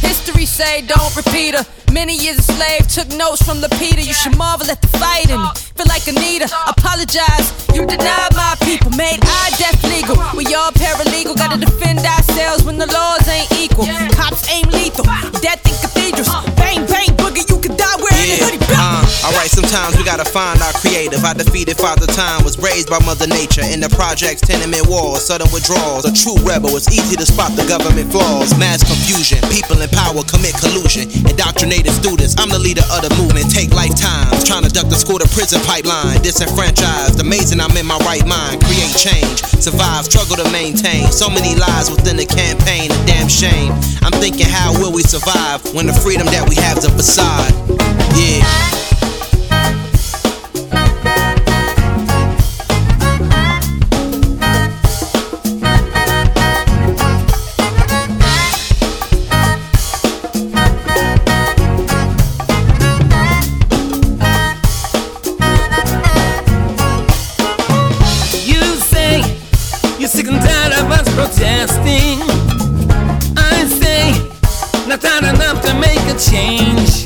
History 0.00 0.46
say 0.46 0.86
don't 0.86 1.14
repeat 1.16 1.54
her. 1.54 1.64
Many 1.92 2.16
years 2.16 2.38
a 2.38 2.42
slave, 2.42 2.88
took 2.88 3.08
notes 3.16 3.42
from 3.42 3.60
the 3.60 3.68
Peter. 3.80 4.00
You 4.00 4.12
should 4.12 4.36
marvel 4.36 4.70
at 4.70 4.80
the 4.82 4.88
fighting. 4.98 5.40
Feel 5.76 5.86
like 5.88 6.06
Anita, 6.06 6.48
apologize. 6.66 7.52
You 7.74 7.86
denied 7.86 8.34
my 8.34 8.54
people, 8.62 8.90
made 8.92 9.20
I 9.22 9.50
death 9.58 9.80
legal. 9.84 10.16
We 10.36 10.44
all 10.54 10.72
paralegal, 10.72 11.36
gotta 11.36 11.58
defend 11.58 12.00
ourselves 12.00 12.64
when 12.64 12.78
the 12.78 12.86
laws 12.86 13.26
ain't 13.28 13.50
equal. 13.52 13.86
Cops 14.12 14.48
aim 14.50 14.68
lethal, 14.70 15.04
death 15.40 15.62
in 15.64 15.76
cathedrals. 15.80 16.28
Bang, 16.56 16.84
bang, 16.86 17.10
boogie, 17.16 17.48
you 17.48 17.58
can 17.60 17.76
die 17.76 17.96
wearing 17.96 18.28
yeah. 18.28 18.34
a 18.34 18.44
hoodie. 18.44 18.65
Alright, 19.26 19.50
sometimes 19.50 19.98
we 19.98 20.06
gotta 20.06 20.24
find 20.24 20.62
our 20.62 20.70
creative. 20.78 21.26
I 21.26 21.34
defeated 21.34 21.74
Father 21.74 22.06
Time, 22.06 22.46
was 22.46 22.62
raised 22.62 22.86
by 22.86 23.02
Mother 23.02 23.26
Nature. 23.26 23.66
In 23.66 23.82
the 23.82 23.90
projects, 23.90 24.38
tenement 24.38 24.86
walls, 24.86 25.26
sudden 25.26 25.50
withdrawals. 25.50 26.06
A 26.06 26.14
true 26.14 26.38
rebel, 26.46 26.78
it's 26.78 26.86
easy 26.94 27.18
to 27.18 27.26
spot 27.26 27.50
the 27.58 27.66
government 27.66 28.06
flaws. 28.14 28.54
Mass 28.54 28.86
confusion, 28.86 29.42
people 29.50 29.82
in 29.82 29.90
power 29.90 30.22
commit 30.30 30.54
collusion. 30.62 31.10
Indoctrinated 31.26 31.90
students, 31.90 32.38
I'm 32.38 32.54
the 32.54 32.62
leader 32.62 32.86
of 32.94 33.02
the 33.02 33.10
movement. 33.18 33.50
Take 33.50 33.74
lifetimes, 33.74 34.46
trying 34.46 34.62
to 34.62 34.70
duck 34.70 34.86
the 34.86 34.94
school 34.94 35.18
to 35.18 35.26
prison 35.34 35.58
pipeline. 35.66 36.22
Disenfranchised, 36.22 37.18
amazing 37.18 37.58
I'm 37.58 37.74
in 37.74 37.82
my 37.82 37.98
right 38.06 38.22
mind. 38.22 38.62
Create 38.62 38.94
change, 38.94 39.42
survive, 39.58 40.06
struggle 40.06 40.38
to 40.38 40.46
maintain. 40.54 41.10
So 41.10 41.26
many 41.26 41.58
lies 41.58 41.90
within 41.90 42.14
the 42.14 42.30
campaign, 42.30 42.94
a 42.94 42.98
damn 43.10 43.26
shame. 43.26 43.74
I'm 44.06 44.14
thinking, 44.22 44.46
how 44.46 44.70
will 44.78 44.94
we 44.94 45.02
survive 45.02 45.66
when 45.74 45.90
the 45.90 45.96
freedom 45.98 46.30
that 46.30 46.46
we 46.46 46.54
have's 46.54 46.86
a 46.86 46.94
facade? 46.94 47.50
Yeah. 48.14 48.75
change. 76.30 77.05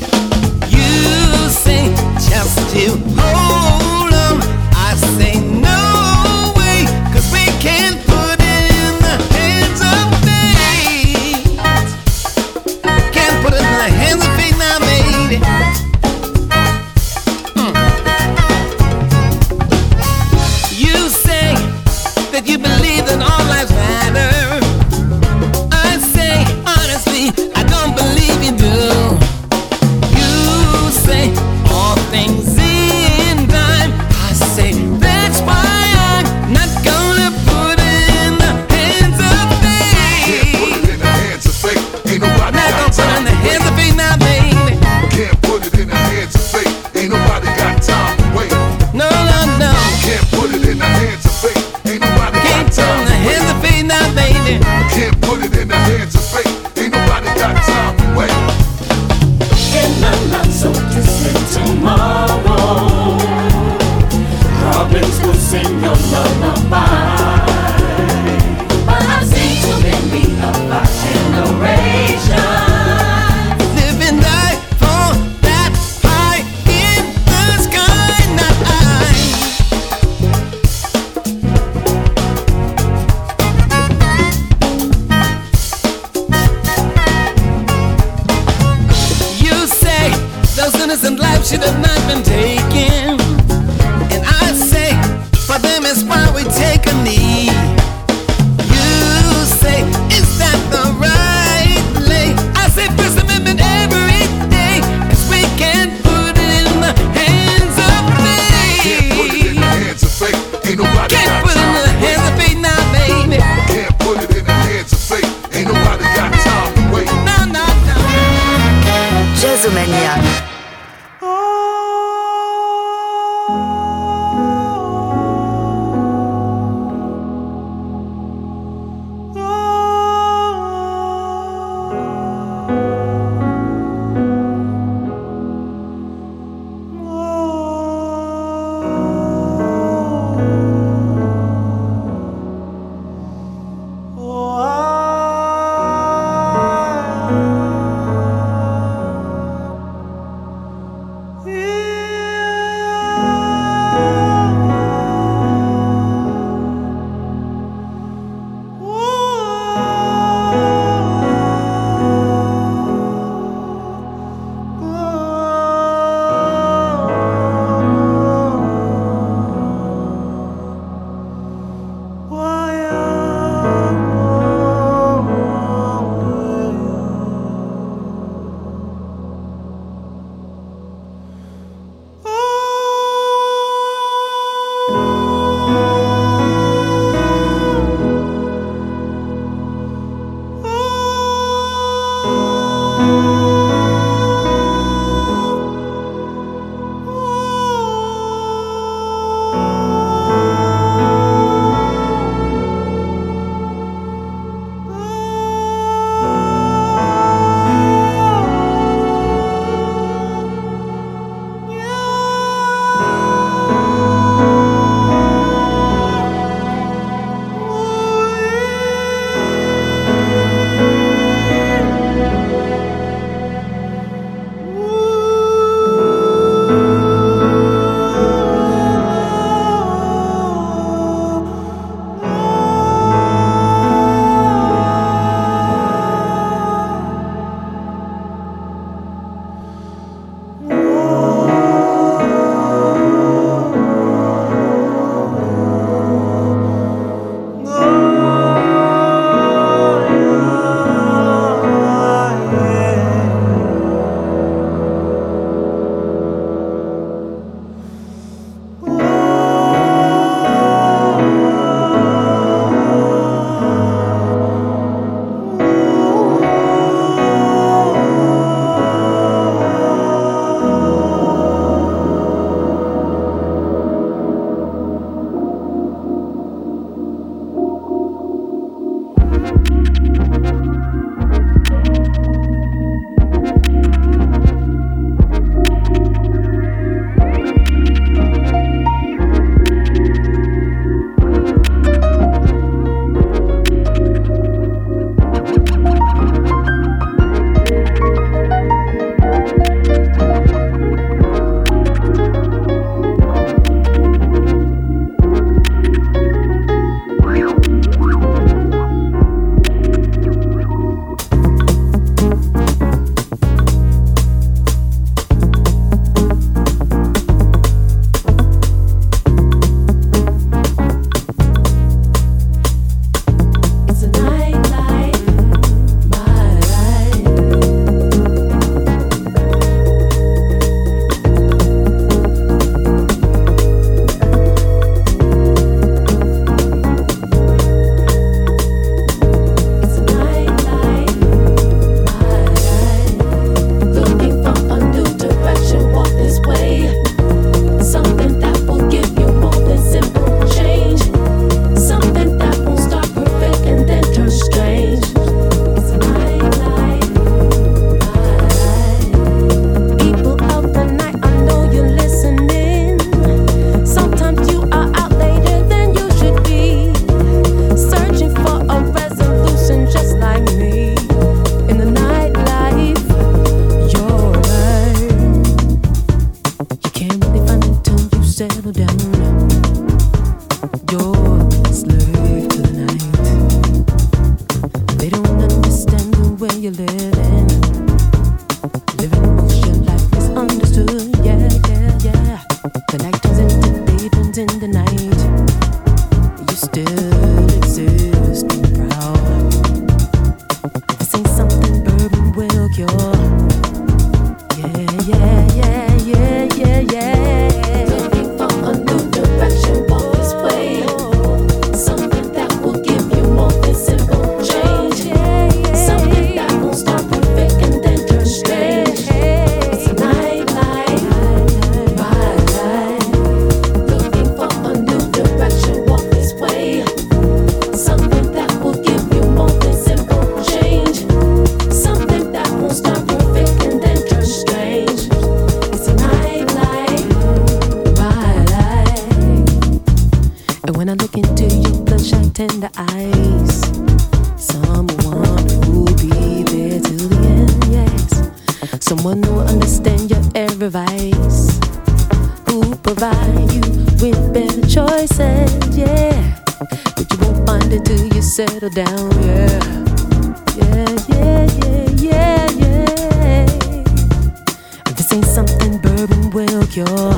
Bourbon 466.70 466.84
will 466.84 466.86
cure. 466.86 467.12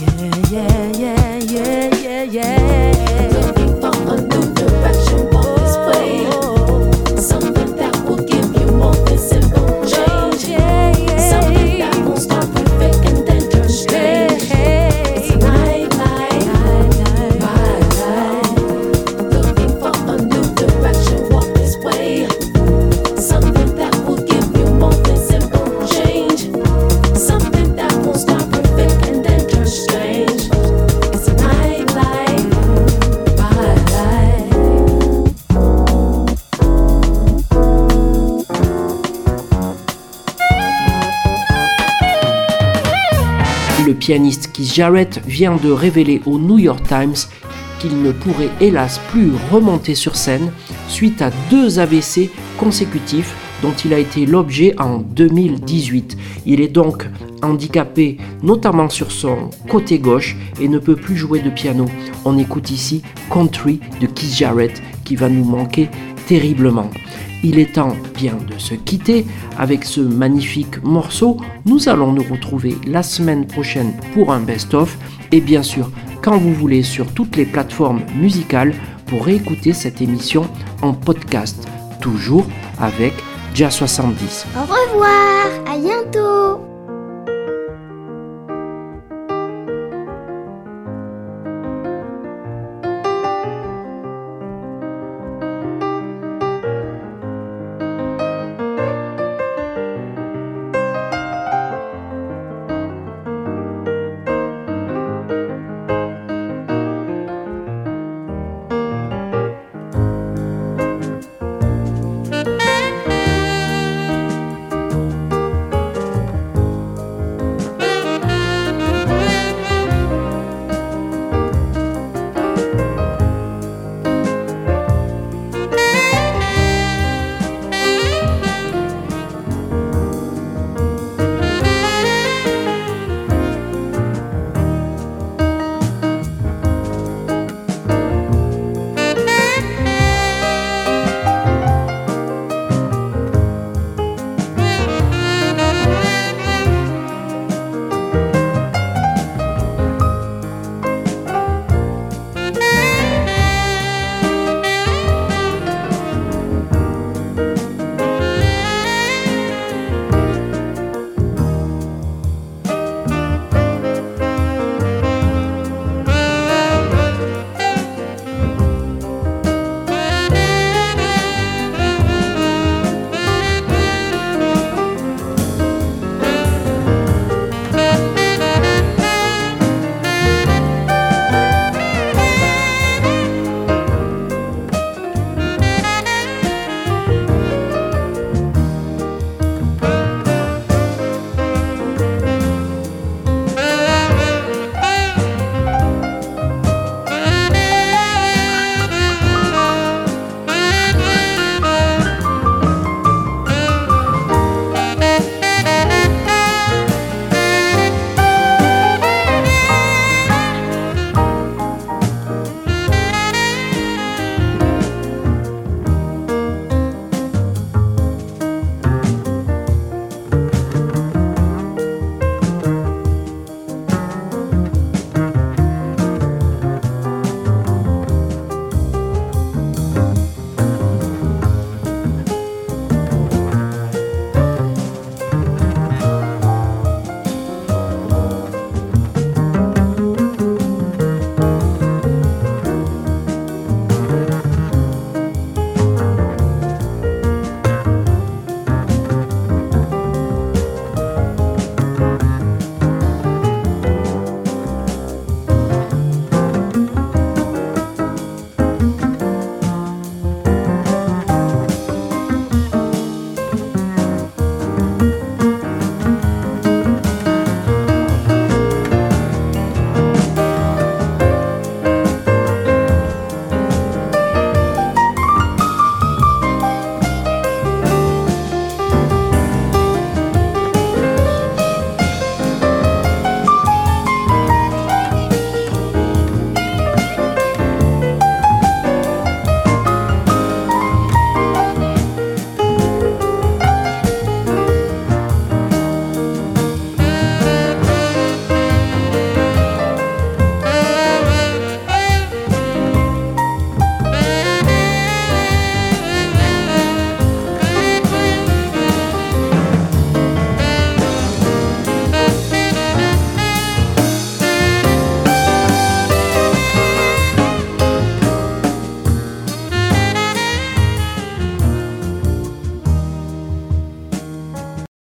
Yeah, 0.00 0.36
yeah, 0.50 0.92
yeah, 0.92 1.38
yeah, 1.38 1.94
yeah, 1.94 2.22
yeah. 2.22 2.85
Pianiste 44.16 44.50
Keith 44.50 44.72
Jarrett 44.72 45.20
vient 45.26 45.56
de 45.56 45.70
révéler 45.70 46.22
au 46.24 46.38
New 46.38 46.58
York 46.58 46.82
Times 46.88 47.28
qu'il 47.78 48.00
ne 48.00 48.12
pourrait 48.12 48.48
hélas 48.62 48.98
plus 49.10 49.32
remonter 49.52 49.94
sur 49.94 50.16
scène 50.16 50.52
suite 50.88 51.20
à 51.20 51.30
deux 51.50 51.78
AVC 51.78 52.30
consécutifs 52.56 53.34
dont 53.60 53.74
il 53.84 53.92
a 53.92 53.98
été 53.98 54.24
l'objet 54.24 54.74
en 54.80 55.00
2018. 55.00 56.16
Il 56.46 56.62
est 56.62 56.68
donc 56.68 57.06
handicapé 57.42 58.16
notamment 58.42 58.88
sur 58.88 59.12
son 59.12 59.50
côté 59.68 59.98
gauche 59.98 60.34
et 60.62 60.68
ne 60.68 60.78
peut 60.78 60.96
plus 60.96 61.18
jouer 61.18 61.40
de 61.40 61.50
piano. 61.50 61.84
On 62.24 62.38
écoute 62.38 62.70
ici 62.70 63.02
Country 63.30 63.80
de 64.00 64.06
Keith 64.06 64.32
Jarrett 64.32 64.82
qui 65.04 65.14
va 65.14 65.28
nous 65.28 65.44
manquer 65.44 65.90
terriblement. 66.26 66.90
Il 67.42 67.58
est 67.58 67.74
temps 67.74 67.96
bien 68.14 68.36
de 68.48 68.58
se 68.58 68.74
quitter 68.74 69.26
avec 69.58 69.84
ce 69.84 70.00
magnifique 70.00 70.82
morceau. 70.82 71.38
Nous 71.64 71.88
allons 71.88 72.12
nous 72.12 72.24
retrouver 72.24 72.76
la 72.86 73.02
semaine 73.02 73.46
prochaine 73.46 73.94
pour 74.14 74.32
un 74.32 74.40
best-of 74.40 74.96
et 75.32 75.40
bien 75.40 75.62
sûr 75.62 75.90
quand 76.22 76.38
vous 76.38 76.54
voulez 76.54 76.82
sur 76.82 77.06
toutes 77.12 77.36
les 77.36 77.46
plateformes 77.46 78.02
musicales 78.18 78.74
pour 79.06 79.24
réécouter 79.24 79.72
cette 79.72 80.00
émission 80.00 80.48
en 80.82 80.92
podcast, 80.92 81.68
toujours 82.00 82.46
avec 82.80 83.12
Jazz 83.54 83.74
70. 83.74 84.46
Au 84.56 84.62
revoir, 84.62 85.46
à 85.66 85.78
bientôt. 85.78 86.75